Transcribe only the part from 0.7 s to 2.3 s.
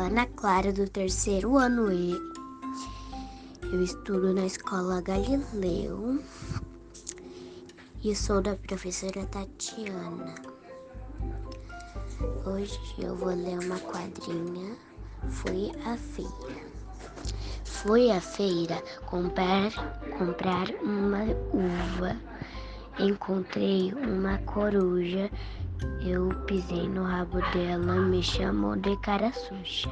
do terceiro ano E.